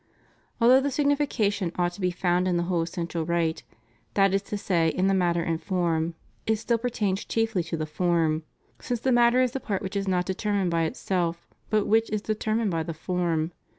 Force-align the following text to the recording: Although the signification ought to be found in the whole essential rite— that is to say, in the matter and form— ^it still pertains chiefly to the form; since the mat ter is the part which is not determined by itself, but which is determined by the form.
Although 0.59 0.79
the 0.81 0.89
signification 0.89 1.71
ought 1.77 1.93
to 1.93 2.01
be 2.01 2.09
found 2.09 2.47
in 2.47 2.57
the 2.57 2.63
whole 2.63 2.81
essential 2.81 3.23
rite— 3.23 3.61
that 4.15 4.33
is 4.33 4.41
to 4.41 4.57
say, 4.57 4.89
in 4.89 5.05
the 5.05 5.13
matter 5.13 5.43
and 5.43 5.61
form— 5.61 6.15
^it 6.47 6.57
still 6.57 6.79
pertains 6.79 7.23
chiefly 7.23 7.61
to 7.65 7.77
the 7.77 7.85
form; 7.85 8.41
since 8.79 8.99
the 9.01 9.11
mat 9.11 9.33
ter 9.33 9.41
is 9.43 9.51
the 9.51 9.59
part 9.59 9.83
which 9.83 9.95
is 9.95 10.07
not 10.07 10.25
determined 10.25 10.71
by 10.71 10.85
itself, 10.85 11.47
but 11.69 11.85
which 11.85 12.09
is 12.09 12.23
determined 12.23 12.71
by 12.71 12.81
the 12.81 12.95
form. 12.95 13.51